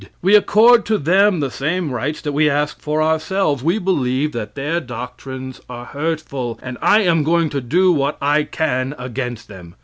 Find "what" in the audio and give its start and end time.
7.91-8.17